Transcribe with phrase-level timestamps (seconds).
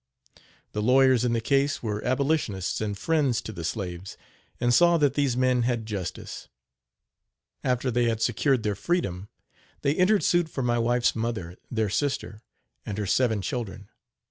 [0.71, 4.17] The lawyers in the case were abolitionists and friends to the slaves,
[4.59, 6.47] and saw that these men had justice.
[7.63, 9.29] After they had secured their freedom,
[9.83, 12.41] they entered suit for my wife's mother, their sister,
[12.83, 13.89] and her seven children.